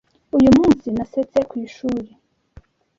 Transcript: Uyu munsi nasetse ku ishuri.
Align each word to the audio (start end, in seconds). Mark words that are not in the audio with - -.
Uyu 0.37 0.49
munsi 0.57 0.87
nasetse 0.95 1.39
ku 1.49 1.55
ishuri. 1.65 2.09